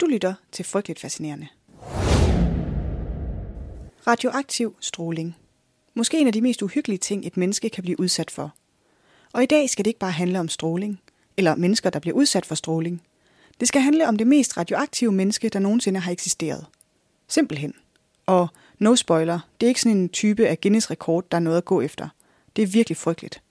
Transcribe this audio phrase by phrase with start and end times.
[0.00, 1.48] Du lytter til Frygteligt Fascinerende.
[4.06, 5.36] Radioaktiv stråling.
[5.94, 8.54] Måske en af de mest uhyggelige ting, et menneske kan blive udsat for.
[9.32, 11.00] Og i dag skal det ikke bare handle om stråling,
[11.36, 13.02] eller mennesker, der bliver udsat for stråling.
[13.60, 16.66] Det skal handle om det mest radioaktive menneske, der nogensinde har eksisteret.
[17.28, 17.74] Simpelthen.
[18.26, 18.48] Og
[18.78, 21.64] no spoiler, det er ikke sådan en type af Guinness rekord, der er noget at
[21.64, 22.08] gå efter.
[22.56, 23.42] Det er virkelig frygteligt.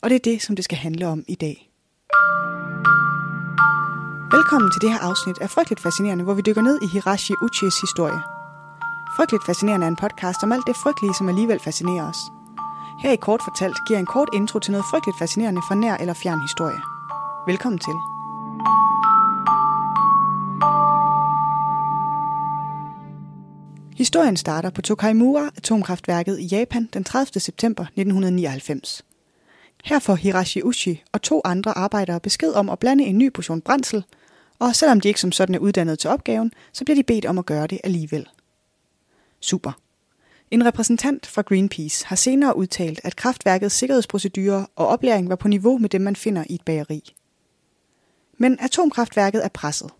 [0.00, 1.68] Og det er det, som det skal handle om i dag.
[4.38, 7.80] Velkommen til det her afsnit af Frygteligt Fascinerende, hvor vi dykker ned i Hirashi Uchis
[7.80, 8.20] historie.
[9.16, 12.16] Frygteligt Fascinerende er en podcast om alt det frygtelige, som alligevel fascinerer os.
[13.02, 16.14] Her i Kort Fortalt giver en kort intro til noget frygteligt fascinerende fra nær eller
[16.14, 16.80] fjern historie.
[17.46, 17.96] Velkommen til.
[24.02, 27.40] Historien starter på Tokaimura atomkraftværket i Japan den 30.
[27.40, 29.04] september 1999.
[29.84, 33.60] Her får Hirashi Uchi og to andre arbejdere besked om at blande en ny portion
[33.60, 34.04] brændsel,
[34.62, 37.38] og selvom de ikke som sådan er uddannet til opgaven, så bliver de bedt om
[37.38, 38.28] at gøre det alligevel.
[39.40, 39.72] Super.
[40.50, 45.78] En repræsentant fra Greenpeace har senere udtalt, at kraftværkets sikkerhedsprocedurer og oplæring var på niveau
[45.78, 47.14] med dem, man finder i et bageri.
[48.38, 49.90] Men atomkraftværket er presset.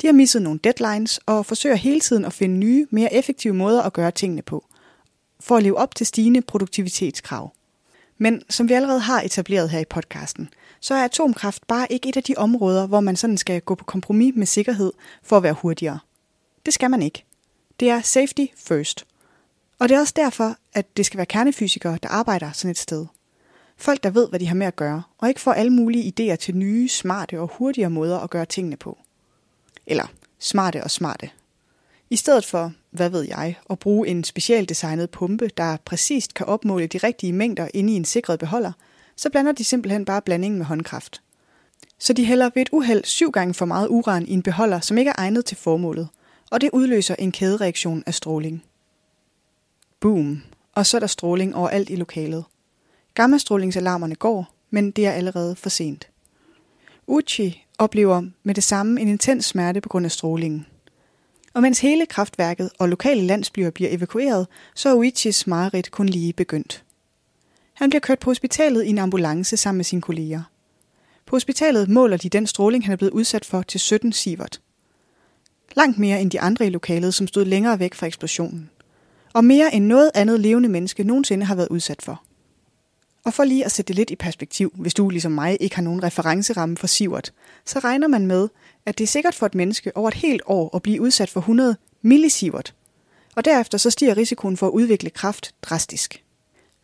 [0.00, 3.82] De har misset nogle deadlines og forsøger hele tiden at finde nye, mere effektive måder
[3.82, 4.66] at gøre tingene på,
[5.40, 7.52] for at leve op til stigende produktivitetskrav.
[8.18, 10.48] Men som vi allerede har etableret her i podcasten,
[10.80, 13.84] så er atomkraft bare ikke et af de områder, hvor man sådan skal gå på
[13.84, 15.98] kompromis med sikkerhed for at være hurtigere.
[16.66, 17.24] Det skal man ikke.
[17.80, 19.06] Det er safety first.
[19.78, 23.06] Og det er også derfor, at det skal være kernefysikere, der arbejder sådan et sted.
[23.76, 26.36] Folk, der ved, hvad de har med at gøre, og ikke får alle mulige idéer
[26.36, 28.98] til nye, smarte og hurtigere måder at gøre tingene på.
[29.86, 30.06] Eller
[30.38, 31.30] smarte og smarte.
[32.10, 36.86] I stedet for, hvad ved jeg, at bruge en specialdesignet pumpe, der præcist kan opmåle
[36.86, 38.72] de rigtige mængder inde i en sikret beholder,
[39.20, 41.22] så blander de simpelthen bare blandingen med håndkraft.
[41.98, 44.98] Så de hælder ved et uheld syv gange for meget uran i en beholder, som
[44.98, 46.08] ikke er egnet til formålet,
[46.50, 48.64] og det udløser en kædereaktion af stråling.
[50.00, 50.42] Boom.
[50.74, 52.44] Og så er der stråling overalt i lokalet.
[53.14, 56.08] Gammastrålingsalarmerne går, men det er allerede for sent.
[57.06, 60.66] Uchi oplever med det samme en intens smerte på grund af strålingen.
[61.54, 66.32] Og mens hele kraftværket og lokale landsbyer bliver evakueret, så er Uichis mareridt kun lige
[66.32, 66.84] begyndt.
[67.80, 70.42] Han bliver kørt på hospitalet i en ambulance sammen med sine kolleger.
[71.26, 74.60] På hospitalet måler de den stråling, han er blevet udsat for, til 17 sievert.
[75.76, 78.70] Langt mere end de andre i lokalet, som stod længere væk fra eksplosionen.
[79.32, 82.22] Og mere end noget andet levende menneske nogensinde har været udsat for.
[83.24, 85.82] Og for lige at sætte det lidt i perspektiv, hvis du ligesom mig ikke har
[85.82, 87.32] nogen referenceramme for sievert,
[87.66, 88.48] så regner man med,
[88.86, 91.40] at det er sikkert for et menneske over et helt år at blive udsat for
[91.40, 92.74] 100 millisievert.
[93.36, 96.24] Og derefter så stiger risikoen for at udvikle kræft drastisk.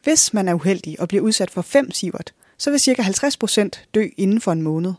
[0.06, 3.02] Hvis man er uheldig og bliver udsat for 5 sievert, så vil ca.
[3.02, 4.92] 50% dø inden for en måned.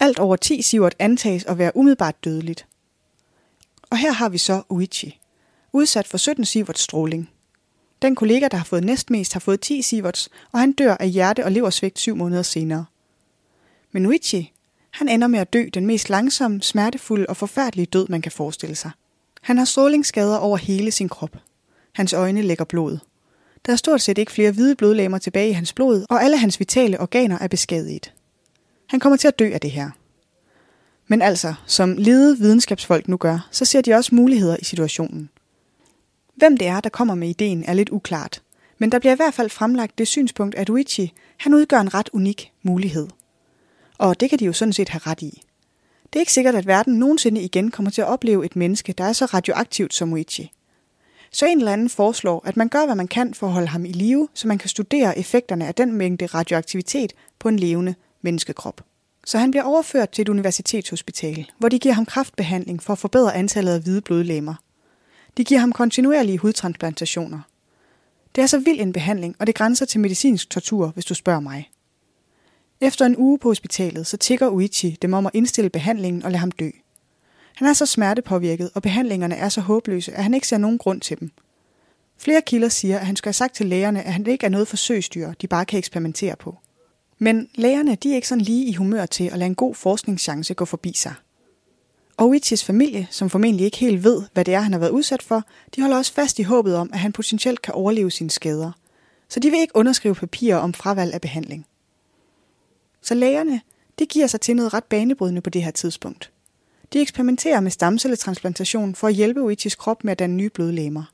[0.00, 2.66] Alt over 10 sievert antages at være umiddelbart dødeligt.
[3.90, 5.20] Og her har vi så Uichi,
[5.72, 7.30] udsat for 17 sievert stråling.
[8.02, 11.44] Den kollega, der har fået næstmest, har fået 10 sieverts, og han dør af hjerte-
[11.44, 12.84] og leversvigt syv måneder senere.
[13.92, 14.52] Men Uichi,
[14.90, 18.76] han ender med at dø den mest langsomme, smertefulde og forfærdelige død, man kan forestille
[18.76, 18.90] sig.
[19.40, 21.36] Han har strålingsskader over hele sin krop.
[21.94, 22.98] Hans øjne lægger blod.
[23.66, 26.60] Der er stort set ikke flere hvide blodlægmer tilbage i hans blod, og alle hans
[26.60, 28.12] vitale organer er beskadiget.
[28.86, 29.90] Han kommer til at dø af det her.
[31.06, 35.30] Men altså, som lede videnskabsfolk nu gør, så ser de også muligheder i situationen.
[36.36, 38.42] Hvem det er, der kommer med ideen, er lidt uklart.
[38.78, 42.10] Men der bliver i hvert fald fremlagt det synspunkt, at Uichi han udgør en ret
[42.12, 43.08] unik mulighed.
[43.98, 45.42] Og det kan de jo sådan set have ret i.
[46.12, 49.04] Det er ikke sikkert, at verden nogensinde igen kommer til at opleve et menneske, der
[49.04, 50.52] er så radioaktivt som Uichi.
[51.32, 53.84] Så en eller anden foreslår, at man gør, hvad man kan for at holde ham
[53.84, 58.84] i live, så man kan studere effekterne af den mængde radioaktivitet på en levende menneskekrop.
[59.26, 63.34] Så han bliver overført til et universitetshospital, hvor de giver ham kraftbehandling for at forbedre
[63.34, 64.54] antallet af hvide blodlemmer.
[65.36, 67.40] De giver ham kontinuerlige hudtransplantationer.
[68.34, 71.40] Det er så vild en behandling, og det grænser til medicinsk tortur, hvis du spørger
[71.40, 71.70] mig.
[72.80, 76.38] Efter en uge på hospitalet, så tigger Uichi dem om at indstille behandlingen og lade
[76.40, 76.70] ham dø.
[77.58, 81.00] Han er så smertepåvirket, og behandlingerne er så håbløse, at han ikke ser nogen grund
[81.00, 81.30] til dem.
[82.18, 84.68] Flere kilder siger, at han skulle have sagt til lægerne, at han ikke er noget
[84.68, 86.56] forsøgsdyr, de bare kan eksperimentere på.
[87.18, 90.54] Men lægerne de er ikke sådan lige i humør til at lade en god forskningschance
[90.54, 91.14] gå forbi sig.
[92.16, 95.22] Og Uichis familie, som formentlig ikke helt ved, hvad det er, han har været udsat
[95.22, 95.42] for,
[95.76, 98.72] de holder også fast i håbet om, at han potentielt kan overleve sine skader.
[99.28, 101.66] Så de vil ikke underskrive papirer om fravalg af behandling.
[103.02, 103.60] Så lægerne,
[103.98, 106.32] det giver sig til noget ret banebrydende på det her tidspunkt.
[106.92, 111.04] De eksperimenterer med stamcelletransplantation for at hjælpe Uichis krop med at danne nye blodlægmer.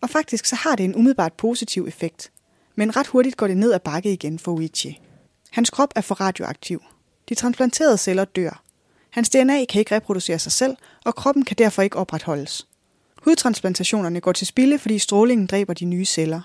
[0.00, 2.32] Og faktisk så har det en umiddelbart positiv effekt,
[2.74, 5.00] men ret hurtigt går det ned ad bakke igen for Uichi.
[5.50, 6.82] Hans krop er for radioaktiv.
[7.28, 8.62] De transplanterede celler dør.
[9.10, 12.66] Hans DNA kan ikke reproducere sig selv, og kroppen kan derfor ikke opretholdes.
[13.24, 16.40] Hudtransplantationerne går til spilde, fordi strålingen dræber de nye celler.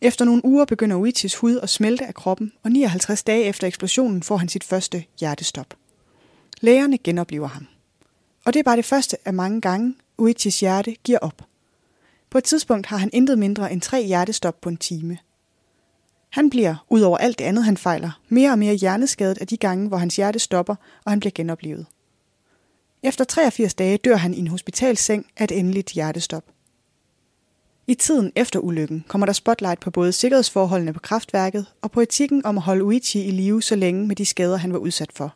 [0.00, 4.22] Efter nogle uger begynder Uitis hud at smelte af kroppen, og 59 dage efter eksplosionen
[4.22, 5.74] får han sit første hjertestop.
[6.64, 7.66] Lægerne genoplever ham.
[8.44, 11.42] Og det er bare det første af mange gange, Uichis hjerte giver op.
[12.30, 15.18] På et tidspunkt har han intet mindre end tre hjertestop på en time.
[16.30, 19.56] Han bliver, ud over alt det andet han fejler, mere og mere hjerneskadet af de
[19.56, 20.74] gange, hvor hans hjerte stopper,
[21.04, 21.86] og han bliver genoplevet.
[23.02, 26.44] Efter 83 dage dør han i en hospitalseng af et endeligt hjertestop.
[27.86, 32.46] I tiden efter ulykken kommer der spotlight på både sikkerhedsforholdene på kraftværket og på etikken
[32.46, 35.34] om at holde Uichi i live så længe med de skader, han var udsat for.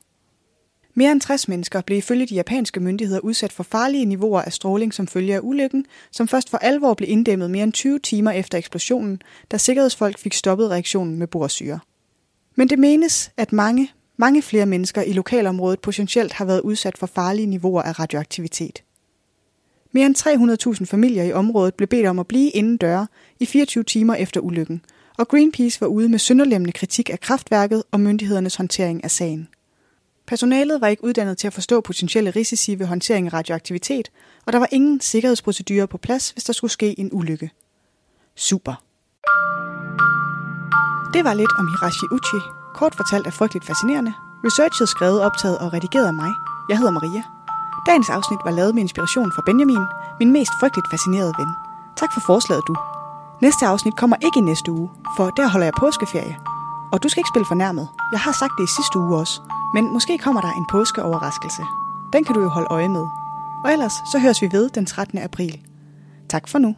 [0.99, 4.95] Mere end 60 mennesker blev ifølge de japanske myndigheder udsat for farlige niveauer af stråling
[4.95, 8.59] som følge af ulykken, som først for alvor blev inddæmmet mere end 20 timer efter
[8.59, 11.81] eksplosionen, da sikkerhedsfolk fik stoppet reaktionen med borsyre.
[12.55, 17.07] Men det menes, at mange, mange flere mennesker i lokalområdet potentielt har været udsat for
[17.07, 18.83] farlige niveauer af radioaktivitet.
[19.93, 23.07] Mere end 300.000 familier i området blev bedt om at blive inden døre
[23.41, 24.83] i 24 timer efter ulykken,
[25.19, 29.49] og Greenpeace var ude med sønderlemmende kritik af kraftværket og myndighedernes håndtering af sagen.
[30.27, 34.11] Personalet var ikke uddannet til at forstå potentielle risici ved håndtering af radioaktivitet,
[34.47, 37.51] og der var ingen sikkerhedsprocedurer på plads, hvis der skulle ske en ulykke.
[38.37, 38.75] Super.
[41.15, 42.41] Det var lidt om Hirashi Uchi.
[42.75, 44.13] Kort fortalt er frygteligt fascinerende.
[44.45, 46.33] Researchet skrevet, optaget og redigeret af mig.
[46.69, 47.23] Jeg hedder Maria.
[47.87, 49.85] Dagens afsnit var lavet med inspiration fra Benjamin,
[50.21, 51.51] min mest frygteligt fascinerede ven.
[51.97, 52.75] Tak for forslaget, du.
[53.43, 56.37] Næste afsnit kommer ikke i næste uge, for der holder jeg påskeferie.
[56.93, 57.89] Og du skal ikke spille fornærmet.
[58.13, 59.41] Jeg har sagt det i sidste uge også.
[59.77, 61.63] Men måske kommer der en påskeoverraskelse.
[62.13, 63.07] Den kan du jo holde øje med.
[63.65, 65.19] Og ellers så høres vi ved den 13.
[65.19, 65.61] april.
[66.29, 66.77] Tak for nu.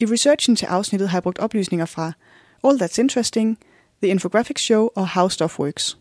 [0.00, 2.12] I researchen til afsnittet har jeg brugt oplysninger fra
[2.64, 3.58] All That's Interesting,
[4.02, 5.98] The Infographics Show og How Stuff Works.